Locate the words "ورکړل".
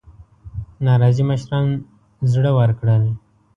2.59-3.03